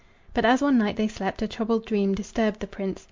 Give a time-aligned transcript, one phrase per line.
[0.33, 2.99] But as one night they slept, a troubled dream Disturbed the prince.